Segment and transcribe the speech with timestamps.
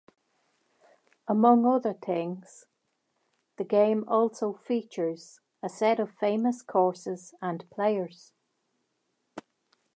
[1.27, 2.65] Among other things,
[3.57, 8.33] the game also features a set of famous courses and players.